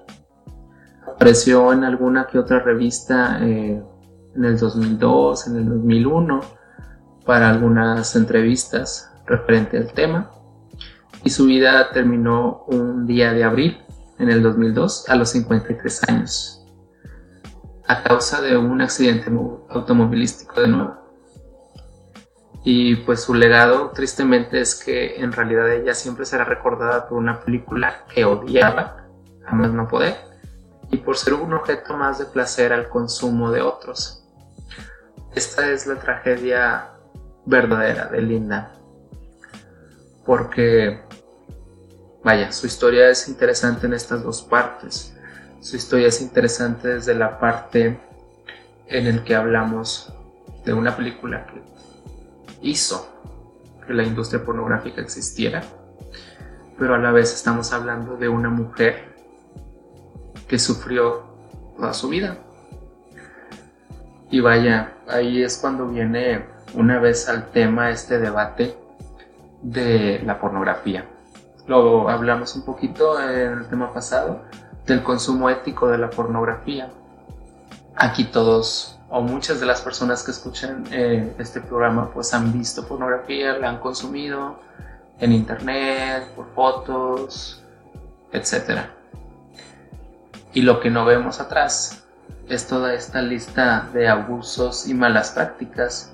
Apareció 1.07 1.73
en 1.73 1.85
alguna 1.85 2.27
que 2.27 2.39
otra 2.39 2.61
revista 2.61 3.39
eh, 3.43 3.83
en 4.35 4.45
el 4.45 4.57
2002, 4.57 5.49
en 5.49 5.57
el 5.57 5.69
2001, 5.69 6.41
para 7.27 7.51
algunas 7.51 8.15
entrevistas 8.15 9.11
referente 9.27 9.79
al 9.79 9.93
tema. 9.93 10.31
Y 11.25 11.31
su 11.31 11.47
vida 11.47 11.91
terminó 11.93 12.65
un 12.69 13.07
día 13.07 13.33
de 13.33 13.45
abril, 13.45 13.79
en 14.19 14.31
el 14.31 14.43
2002, 14.43 15.09
a 15.09 15.17
los 15.17 15.31
53 15.31 16.09
años, 16.09 16.65
a 17.87 18.03
causa 18.03 18.41
de 18.41 18.57
un 18.57 18.81
accidente 18.81 19.31
automovilístico 19.71 20.61
de 20.61 20.69
nuevo. 20.69 21.02
Y 22.65 22.97
pues 22.97 23.23
su 23.23 23.35
legado, 23.35 23.91
tristemente, 23.91 24.61
es 24.61 24.77
que 24.77 25.17
en 25.17 25.33
realidad 25.33 25.71
ella 25.73 25.95
siempre 25.95 26.25
será 26.25 26.45
recordada 26.45 27.09
por 27.09 27.19
una 27.19 27.41
película 27.41 28.05
que 28.15 28.25
odiaba, 28.25 29.09
jamás 29.45 29.73
no 29.73 29.89
poder, 29.89 30.17
y 30.91 30.99
por 30.99 31.17
ser 31.17 31.35
un 31.35 31.53
objeto 31.55 31.97
más 31.97 32.19
de 32.19 32.27
placer 32.27 32.73
al 32.73 32.89
consumo 32.89 33.51
de 33.51 33.63
otros. 33.63 34.25
Esta 35.35 35.71
es 35.71 35.87
la 35.87 35.97
tragedia 35.97 36.91
verdadera 37.47 38.07
de 38.07 38.23
Linda. 38.23 38.73
Porque, 40.25 41.01
vaya, 42.23 42.53
su 42.53 42.67
historia 42.67 43.09
es 43.09 43.29
interesante 43.29 43.87
en 43.87 43.95
estas 43.95 44.23
dos 44.23 44.43
partes. 44.43 45.17
Su 45.61 45.75
historia 45.77 46.09
es 46.09 46.21
interesante 46.21 46.89
desde 46.89 47.15
la 47.15 47.41
parte 47.41 47.99
en 48.87 49.07
el 49.07 49.25
que 49.25 49.35
hablamos 49.35 50.13
de 50.65 50.75
una 50.75 50.95
película 50.97 51.47
que 51.47 51.72
hizo 52.63 53.09
que 53.87 53.93
la 53.93 54.05
industria 54.05 54.45
pornográfica 54.45 55.01
existiera, 55.01 55.63
pero 56.79 56.95
a 56.95 56.99
la 56.99 57.11
vez 57.11 57.33
estamos 57.35 57.73
hablando 57.73 58.17
de 58.17 58.29
una 58.29 58.49
mujer 58.49 59.15
que 60.49 60.59
sufrió 60.59 61.25
toda 61.77 61.93
su 61.93 62.09
vida 62.09 62.39
y 64.33 64.41
vaya, 64.41 64.95
ahí 65.09 65.43
es 65.43 65.59
cuando 65.59 65.87
viene 65.87 66.47
una 66.73 66.99
vez 66.99 67.29
al 67.29 67.51
tema 67.51 67.91
este 67.91 68.19
debate 68.19 68.75
de 69.61 70.23
la 70.25 70.41
pornografía. 70.41 71.05
Lo 71.67 72.09
hablamos 72.09 72.57
un 72.57 72.65
poquito 72.65 73.21
en 73.21 73.59
el 73.59 73.69
tema 73.69 73.93
pasado 73.93 74.41
del 74.87 75.03
consumo 75.03 75.51
ético 75.51 75.87
de 75.89 75.99
la 75.99 76.09
pornografía. 76.09 76.89
Aquí 77.97 78.25
todos 78.25 78.99
o 79.15 79.21
muchas 79.21 79.61
de 79.61 79.67
las 79.67 79.83
personas 79.83 80.23
que 80.23 80.31
escuchan 80.31 80.85
eh, 80.91 81.35
este 81.39 81.61
programa 81.61 82.11
pues 82.15 82.33
han 82.33 82.51
visto 82.51 82.89
pornografía, 82.89 83.59
la 83.59 83.69
han 83.69 83.79
consumido 83.79 84.59
en 85.21 85.33
internet, 85.33 86.29
por 86.35 86.49
fotos, 86.55 87.63
etc. 88.33 88.87
Y 90.55 90.63
lo 90.63 90.81
que 90.81 90.89
no 90.89 91.05
vemos 91.05 91.41
atrás 91.41 92.05
es 92.49 92.67
toda 92.67 92.95
esta 92.95 93.21
lista 93.21 93.87
de 93.93 94.09
abusos 94.09 94.89
y 94.89 94.95
malas 94.95 95.33
prácticas, 95.33 96.11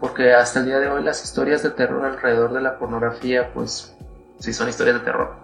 porque 0.00 0.32
hasta 0.32 0.60
el 0.60 0.66
día 0.66 0.78
de 0.78 0.88
hoy 0.88 1.02
las 1.02 1.22
historias 1.22 1.62
de 1.62 1.70
terror 1.70 2.06
alrededor 2.06 2.54
de 2.54 2.62
la 2.62 2.78
pornografía, 2.78 3.52
pues 3.52 3.94
sí 4.38 4.54
son 4.54 4.70
historias 4.70 5.00
de 5.00 5.04
terror. 5.04 5.34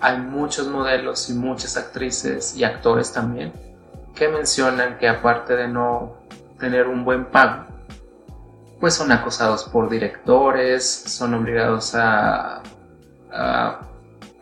Hay 0.00 0.18
muchos 0.18 0.66
modelos 0.66 1.30
y 1.30 1.34
muchas 1.34 1.76
actrices 1.76 2.56
y 2.56 2.64
actores 2.64 3.12
también 3.12 3.65
que 4.16 4.28
mencionan 4.28 4.98
que 4.98 5.08
aparte 5.08 5.54
de 5.54 5.68
no 5.68 6.16
tener 6.58 6.88
un 6.88 7.04
buen 7.04 7.26
pago, 7.26 7.66
pues 8.80 8.94
son 8.94 9.12
acosados 9.12 9.64
por 9.64 9.88
directores, 9.88 10.84
son 10.84 11.34
obligados 11.34 11.94
a, 11.94 12.62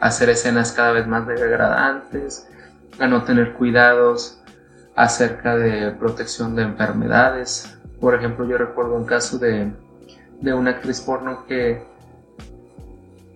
hacer 0.00 0.30
escenas 0.30 0.72
cada 0.72 0.92
vez 0.92 1.06
más 1.06 1.26
degradantes, 1.26 2.48
a 2.98 3.06
no 3.06 3.24
tener 3.24 3.54
cuidados, 3.54 4.40
acerca 4.94 5.56
de 5.56 5.90
protección 5.90 6.54
de 6.54 6.62
enfermedades. 6.62 7.76
Por 8.00 8.14
ejemplo, 8.14 8.46
yo 8.46 8.56
recuerdo 8.56 8.94
un 8.94 9.04
caso 9.04 9.38
de, 9.38 9.72
de 10.40 10.54
una 10.54 10.70
actriz 10.70 11.00
porno 11.00 11.44
que 11.46 11.82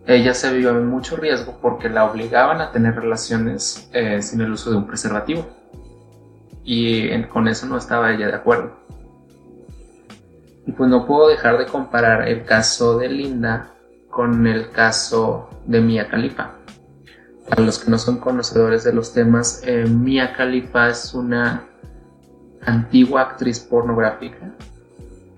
ella 0.07 0.33
se 0.35 0.57
vio 0.57 0.71
en 0.71 0.87
mucho 0.87 1.17
riesgo 1.17 1.59
porque 1.61 1.89
la 1.89 2.05
obligaban 2.05 2.61
a 2.61 2.71
tener 2.71 2.95
relaciones 2.95 3.91
eh, 3.93 4.23
sin 4.23 4.41
el 4.41 4.53
uso 4.53 4.71
de 4.71 4.77
un 4.77 4.87
preservativo. 4.87 5.58
Y 6.71 7.23
con 7.29 7.49
eso 7.49 7.65
no 7.65 7.79
estaba 7.79 8.13
ella 8.13 8.27
de 8.27 8.35
acuerdo. 8.35 8.77
Y 10.67 10.73
pues 10.73 10.91
no 10.91 11.07
puedo 11.07 11.29
dejar 11.29 11.57
de 11.57 11.65
comparar 11.65 12.29
el 12.29 12.45
caso 12.45 12.99
de 12.99 13.09
Linda 13.09 13.73
con 14.11 14.47
el 14.47 14.69
caso 14.69 15.49
de 15.65 15.81
Mia 15.81 16.09
Khalifa. 16.09 16.57
Para 17.49 17.63
los 17.63 17.79
que 17.79 17.91
no 17.91 17.97
son 17.97 18.19
conocedores 18.19 18.85
de 18.85 18.93
los 18.93 19.15
temas, 19.15 19.63
eh, 19.65 19.87
Mia 19.87 20.35
Khalifa 20.35 20.91
es 20.91 21.15
una 21.15 21.65
antigua 22.67 23.23
actriz 23.23 23.61
pornográfica 23.61 24.53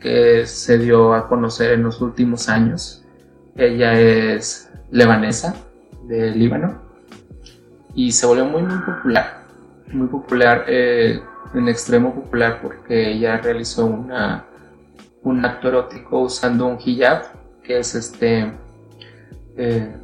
que 0.00 0.44
se 0.46 0.78
dio 0.78 1.14
a 1.14 1.28
conocer 1.28 1.74
en 1.74 1.84
los 1.84 2.00
últimos 2.00 2.48
años. 2.48 3.04
Ella 3.54 3.92
es 4.00 4.68
lebanesa 4.90 5.54
de 6.08 6.32
Líbano 6.32 6.82
y 7.94 8.10
se 8.10 8.26
volvió 8.26 8.46
muy 8.46 8.62
muy 8.62 8.78
popular, 8.78 9.44
muy 9.92 10.08
popular, 10.08 10.64
eh, 10.68 11.20
en 11.54 11.68
extremo 11.68 12.14
popular 12.14 12.60
porque 12.62 13.12
ella 13.12 13.38
realizó 13.38 13.86
una, 13.86 14.46
un 15.22 15.44
acto 15.44 15.68
erótico 15.68 16.20
usando 16.20 16.66
un 16.66 16.78
hijab, 16.84 17.24
que 17.62 17.78
es 17.78 17.94
este 17.94 18.52
eh, 19.56 19.94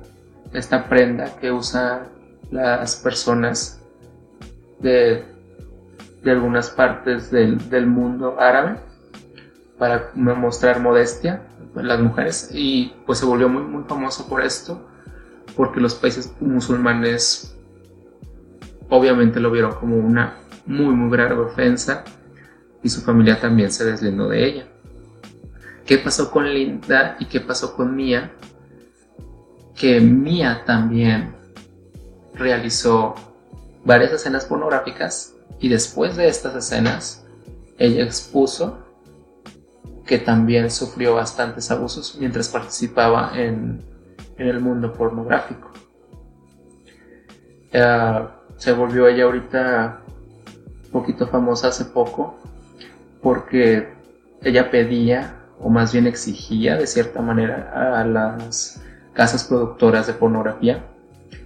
esta 0.53 0.89
prenda 0.89 1.37
que 1.41 1.51
usan 1.51 2.09
las 2.51 2.97
personas 2.97 3.81
de, 4.81 5.25
de 6.23 6.31
algunas 6.31 6.71
partes 6.71 7.31
del, 7.31 7.69
del, 7.71 7.87
mundo 7.87 8.37
árabe 8.39 8.79
para 9.79 10.11
mostrar 10.15 10.81
modestia 10.81 11.43
las 11.75 12.01
mujeres. 12.01 12.51
Y 12.53 12.95
pues 13.05 13.19
se 13.19 13.27
volvió 13.27 13.49
muy 13.49 13.63
muy 13.63 13.85
famoso 13.85 14.29
por 14.29 14.43
esto 14.43 14.87
porque 15.57 15.81
los 15.81 15.95
países 15.95 16.33
musulmanes 16.41 17.56
obviamente 18.89 19.41
lo 19.41 19.51
vieron 19.51 19.75
como 19.75 19.97
una 19.97 20.37
muy 20.67 20.95
muy 20.95 21.11
grave 21.11 21.35
ofensa 21.35 22.05
y 22.83 22.89
su 22.89 23.01
familia 23.01 23.41
también 23.41 23.71
se 23.73 23.85
deslindó 23.85 24.29
de 24.29 24.45
ella. 24.45 24.67
¿Qué 25.85 25.99
pasó 25.99 26.31
con 26.31 26.53
Linda 26.53 27.17
y 27.21 27.27
qué 27.27 27.41
pasó 27.41 27.75
con 27.77 27.95
Mia? 27.95 28.33
que 29.77 30.01
Mia 30.01 30.65
también 30.65 31.35
realizó 32.35 33.15
varias 33.85 34.13
escenas 34.13 34.47
pornográficas 34.47 35.35
y 35.61 35.69
después 35.69 36.17
de 36.17 36.29
estas 36.29 36.57
escenas 36.57 37.25
ella 37.79 38.03
expuso 38.03 38.79
que 40.07 40.19
también 40.19 40.71
sufrió 40.71 41.15
bastantes 41.15 41.71
abusos 41.71 42.17
mientras 42.19 42.49
participaba 42.49 43.33
en, 43.35 43.85
el 44.39 44.61
mundo 44.61 44.93
pornográfico. 44.93 45.73
Eh, 47.73 48.29
se 48.57 48.73
volvió 48.73 49.09
ella 49.09 49.25
ahorita 49.25 50.01
un 50.85 50.91
poquito 50.91 51.27
famosa 51.27 51.69
hace 51.69 51.85
poco 51.85 52.39
porque 53.23 53.93
ella 54.43 54.71
pedía 54.71 55.35
o 55.61 55.69
más 55.69 55.93
bien 55.93 56.07
exigía 56.07 56.77
de 56.77 56.87
cierta 56.87 57.21
manera 57.23 58.01
a 58.01 58.05
las 58.05 58.83
casas 59.15 59.45
productoras 59.45 60.07
de 60.07 60.13
pornografía 60.13 60.85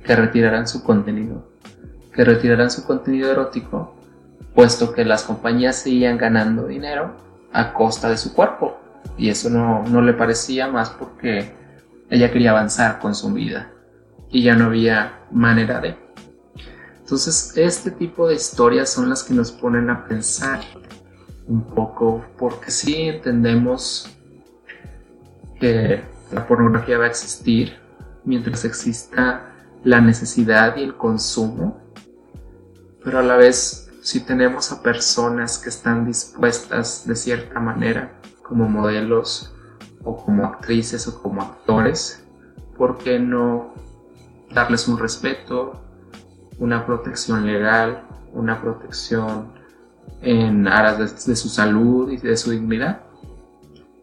que 0.04 0.16
retiraran 0.16 0.66
su 0.66 0.82
contenido, 0.82 1.48
que 2.12 2.24
retiraran 2.24 2.70
su 2.70 2.84
contenido 2.84 3.30
erótico, 3.30 3.94
puesto 4.54 4.92
que 4.92 5.04
las 5.04 5.22
compañías 5.22 5.76
seguían 5.76 6.18
ganando 6.18 6.66
dinero 6.66 7.14
a 7.52 7.72
costa 7.72 8.10
de 8.10 8.16
su 8.16 8.34
cuerpo. 8.34 8.76
Y 9.16 9.30
eso 9.30 9.48
no, 9.50 9.84
no 9.86 10.02
le 10.02 10.12
parecía 10.12 10.66
más 10.66 10.90
porque 10.90 11.52
ella 12.10 12.30
quería 12.30 12.50
avanzar 12.50 12.98
con 12.98 13.14
su 13.14 13.32
vida 13.32 13.70
y 14.30 14.42
ya 14.42 14.54
no 14.54 14.66
había 14.66 15.20
manera 15.30 15.80
de. 15.80 15.96
Entonces, 17.10 17.54
este 17.56 17.90
tipo 17.90 18.28
de 18.28 18.36
historias 18.36 18.88
son 18.88 19.08
las 19.08 19.24
que 19.24 19.34
nos 19.34 19.50
ponen 19.50 19.90
a 19.90 20.06
pensar 20.06 20.60
un 21.48 21.64
poco 21.64 22.24
porque 22.38 22.70
sí 22.70 22.94
entendemos 23.02 24.08
que 25.58 26.04
la 26.30 26.46
pornografía 26.46 26.98
va 26.98 27.06
a 27.06 27.08
existir 27.08 27.80
mientras 28.24 28.64
exista 28.64 29.52
la 29.82 30.00
necesidad 30.00 30.76
y 30.76 30.84
el 30.84 30.96
consumo, 30.96 31.80
pero 33.02 33.18
a 33.18 33.22
la 33.22 33.34
vez 33.34 33.90
si 34.02 34.20
tenemos 34.20 34.70
a 34.70 34.80
personas 34.80 35.58
que 35.58 35.68
están 35.68 36.06
dispuestas 36.06 37.08
de 37.08 37.16
cierta 37.16 37.58
manera 37.58 38.20
como 38.44 38.68
modelos 38.68 39.52
o 40.04 40.16
como 40.16 40.46
actrices 40.46 41.08
o 41.08 41.20
como 41.20 41.42
actores, 41.42 42.22
¿por 42.78 42.98
qué 42.98 43.18
no 43.18 43.74
darles 44.54 44.86
un 44.86 44.96
respeto, 44.96 45.89
una 46.60 46.86
protección 46.86 47.46
legal, 47.46 48.02
una 48.32 48.60
protección 48.60 49.52
en 50.22 50.68
aras 50.68 51.26
de, 51.26 51.34
su 51.34 51.48
salud 51.48 52.10
y 52.10 52.18
de 52.18 52.36
su 52.36 52.50
dignidad. 52.52 53.00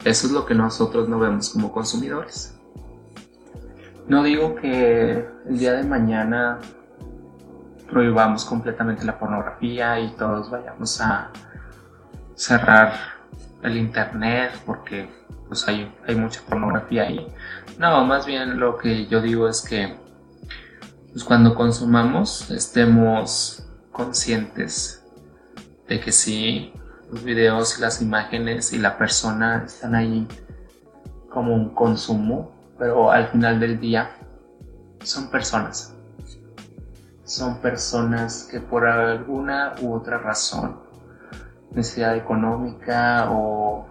Eso 0.04 0.28
es 0.28 0.34
lo 0.34 0.46
que 0.46 0.56
nosotros 0.56 1.08
no 1.08 1.20
vemos 1.20 1.52
como 1.52 1.72
consumidores. 1.72 2.58
No 4.08 4.24
digo 4.24 4.56
que 4.56 5.28
el 5.48 5.58
día 5.58 5.74
de 5.74 5.84
mañana 5.84 6.60
prohibamos 7.90 8.44
completamente 8.44 9.06
la 9.06 9.18
pornografía 9.18 10.00
y 10.00 10.10
todos 10.16 10.50
vayamos 10.50 11.00
a 11.00 11.30
cerrar 12.36 12.94
el 13.64 13.78
internet 13.78 14.52
porque 14.66 15.10
pues 15.48 15.68
hay, 15.68 15.94
hay 16.08 16.16
mucha 16.16 16.42
pornografía 16.42 17.04
ahí. 17.04 17.28
No, 17.78 18.04
más 18.06 18.26
bien 18.26 18.60
lo 18.60 18.78
que 18.78 19.06
yo 19.06 19.22
digo 19.22 19.48
es 19.48 19.62
que 19.62 20.07
pues 21.18 21.26
cuando 21.26 21.56
consumamos 21.56 22.52
estemos 22.52 23.68
conscientes 23.92 25.04
de 25.88 26.00
que 26.00 26.12
sí, 26.12 26.72
los 27.12 27.24
videos, 27.24 27.80
las 27.80 28.04
imágenes 28.04 28.72
y 28.72 28.78
la 28.78 29.00
persona 29.00 29.64
están 29.66 29.96
ahí 29.96 30.28
como 31.28 31.56
un 31.56 31.74
consumo, 31.74 32.52
pero 32.78 33.10
al 33.10 33.30
final 33.30 33.60
del 33.60 33.80
día 33.80 34.12
son 35.02 35.32
personas. 35.32 35.96
Son 37.24 37.62
personas 37.62 38.48
que 38.52 38.60
por 38.60 38.86
alguna 38.86 39.74
u 39.82 39.96
otra 39.96 40.20
razón, 40.20 40.78
necesidad 41.72 42.16
económica 42.16 43.32
o 43.32 43.88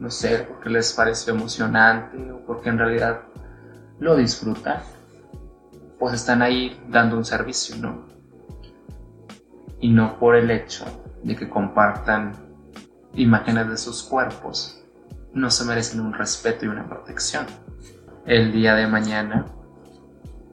no 0.00 0.10
sé, 0.10 0.48
porque 0.48 0.68
les 0.68 0.92
pareció 0.94 1.32
emocionante 1.32 2.32
o 2.32 2.44
porque 2.44 2.70
en 2.70 2.78
realidad 2.78 3.20
lo 4.00 4.16
disfrutan, 4.16 4.80
pues 6.00 6.14
están 6.14 6.40
ahí 6.40 6.82
dando 6.88 7.18
un 7.18 7.26
servicio, 7.26 7.76
¿no? 7.76 8.06
Y 9.78 9.90
no 9.90 10.18
por 10.18 10.34
el 10.34 10.50
hecho 10.50 10.86
de 11.22 11.36
que 11.36 11.48
compartan 11.48 12.32
imágenes 13.14 13.68
de 13.68 13.76
sus 13.76 14.02
cuerpos, 14.02 14.82
no 15.34 15.50
se 15.50 15.64
merecen 15.64 16.00
un 16.00 16.14
respeto 16.14 16.64
y 16.64 16.68
una 16.68 16.88
protección. 16.88 17.46
El 18.24 18.50
día 18.50 18.74
de 18.74 18.86
mañana 18.86 19.46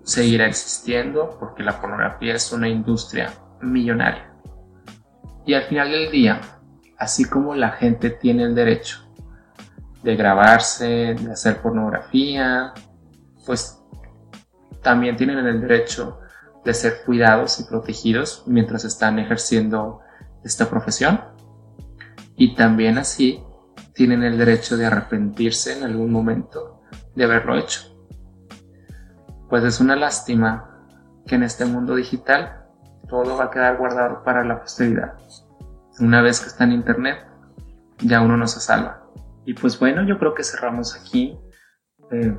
seguirá 0.03 0.47
existiendo 0.47 1.37
porque 1.39 1.63
la 1.63 1.79
pornografía 1.79 2.35
es 2.35 2.51
una 2.51 2.67
industria 2.67 3.33
millonaria. 3.61 4.33
Y 5.45 5.53
al 5.53 5.63
final 5.63 5.91
del 5.91 6.11
día, 6.11 6.41
así 6.97 7.23
como 7.23 7.55
la 7.55 7.71
gente 7.71 8.09
tiene 8.09 8.43
el 8.43 8.53
derecho 8.53 9.09
de 10.03 10.15
grabarse, 10.17 11.15
de 11.15 11.31
hacer 11.31 11.61
pornografía, 11.61 12.73
pues 13.45 13.76
también 14.87 15.17
tienen 15.17 15.45
el 15.45 15.59
derecho 15.59 16.21
de 16.63 16.73
ser 16.73 17.03
cuidados 17.05 17.59
y 17.59 17.65
protegidos 17.65 18.43
mientras 18.47 18.85
están 18.85 19.19
ejerciendo 19.19 19.99
esta 20.45 20.69
profesión 20.69 21.19
y 22.37 22.55
también 22.55 22.97
así 22.97 23.43
tienen 23.93 24.23
el 24.23 24.37
derecho 24.37 24.77
de 24.77 24.85
arrepentirse 24.85 25.77
en 25.77 25.83
algún 25.83 26.09
momento 26.09 26.83
de 27.15 27.25
haberlo 27.25 27.57
hecho. 27.57 27.81
Pues 29.49 29.65
es 29.65 29.81
una 29.81 29.97
lástima 29.97 30.85
que 31.25 31.35
en 31.35 31.43
este 31.43 31.65
mundo 31.65 31.93
digital 31.93 32.65
todo 33.09 33.35
va 33.35 33.45
a 33.45 33.51
quedar 33.51 33.75
guardado 33.75 34.23
para 34.23 34.45
la 34.45 34.61
posteridad. 34.61 35.17
Una 35.99 36.21
vez 36.21 36.39
que 36.39 36.47
está 36.47 36.63
en 36.63 36.71
internet, 36.71 37.27
ya 37.97 38.21
uno 38.21 38.37
no 38.37 38.47
se 38.47 38.61
salva. 38.61 39.03
Y 39.43 39.53
pues 39.53 39.77
bueno, 39.77 40.05
yo 40.07 40.17
creo 40.17 40.33
que 40.33 40.45
cerramos 40.45 40.95
aquí. 40.95 41.37
Eh, 42.09 42.37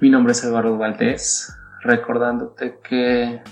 mi 0.00 0.10
nombre 0.10 0.32
es 0.32 0.44
Eduardo 0.44 0.78
Valdés, 0.78 1.52
recordándote 1.80 2.78
que 2.80 3.42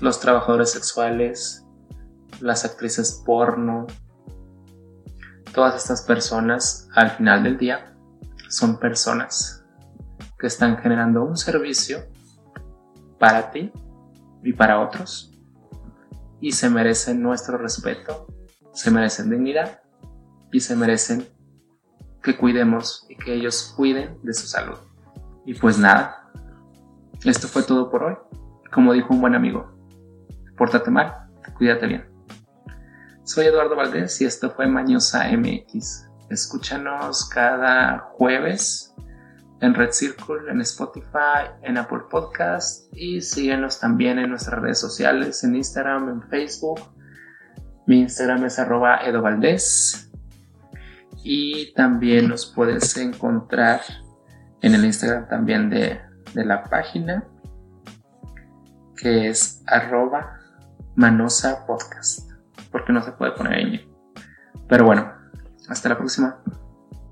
los 0.00 0.20
trabajadores 0.20 0.70
sexuales 0.70 1.64
las 2.40 2.64
actrices 2.64 3.22
porno, 3.24 3.86
todas 5.52 5.74
estas 5.74 6.02
personas 6.02 6.88
al 6.94 7.10
final 7.10 7.42
del 7.42 7.56
día 7.56 7.96
son 8.48 8.78
personas 8.78 9.64
que 10.38 10.46
están 10.46 10.76
generando 10.78 11.24
un 11.24 11.36
servicio 11.36 12.04
para 13.18 13.50
ti 13.50 13.72
y 14.42 14.52
para 14.52 14.80
otros 14.80 15.32
y 16.40 16.52
se 16.52 16.70
merecen 16.70 17.22
nuestro 17.22 17.58
respeto, 17.58 18.28
se 18.72 18.90
merecen 18.90 19.30
dignidad 19.30 19.80
y 20.52 20.60
se 20.60 20.76
merecen 20.76 21.26
que 22.22 22.36
cuidemos 22.36 23.06
y 23.08 23.16
que 23.16 23.34
ellos 23.34 23.72
cuiden 23.76 24.18
de 24.22 24.34
su 24.34 24.46
salud. 24.46 24.78
Y 25.46 25.54
pues 25.54 25.78
nada, 25.78 26.28
esto 27.24 27.46
fue 27.46 27.62
todo 27.62 27.88
por 27.88 28.02
hoy. 28.02 28.16
Como 28.72 28.92
dijo 28.92 29.14
un 29.14 29.20
buen 29.20 29.36
amigo, 29.36 29.72
pórtate 30.58 30.90
mal, 30.90 31.14
cuídate 31.56 31.86
bien. 31.86 32.04
Soy 33.22 33.46
Eduardo 33.46 33.76
Valdés 33.76 34.20
y 34.20 34.24
esto 34.24 34.50
fue 34.50 34.66
Mañosa 34.66 35.24
MX. 35.30 36.08
Escúchanos 36.30 37.28
cada 37.28 37.98
jueves 38.14 38.92
en 39.60 39.74
Red 39.74 39.92
Circle, 39.92 40.50
en 40.50 40.60
Spotify, 40.62 41.48
en 41.62 41.78
Apple 41.78 42.02
Podcast 42.10 42.92
y 42.92 43.20
síguenos 43.20 43.78
también 43.78 44.18
en 44.18 44.30
nuestras 44.30 44.60
redes 44.60 44.80
sociales, 44.80 45.44
en 45.44 45.54
Instagram, 45.54 46.08
en 46.08 46.22
Facebook. 46.28 46.80
Mi 47.86 48.00
Instagram 48.00 48.44
es 48.46 48.58
arroba 48.58 49.04
edovaldez 49.04 50.10
y 51.22 51.72
también 51.74 52.28
nos 52.28 52.46
puedes 52.46 52.96
encontrar 52.96 53.80
en 54.62 54.74
el 54.74 54.84
Instagram 54.84 55.28
también 55.28 55.70
de, 55.70 56.00
de 56.34 56.44
la 56.44 56.64
página 56.64 57.24
que 58.96 59.28
es 59.28 59.62
arroba 59.66 60.38
manosa 60.94 61.66
podcast 61.66 62.30
porque 62.70 62.92
no 62.92 63.02
se 63.02 63.12
puede 63.12 63.32
poner 63.32 63.66
ñ. 63.66 63.80
Pero 64.68 64.84
bueno, 64.84 65.12
hasta 65.68 65.88
la 65.88 65.96
próxima. 65.96 66.38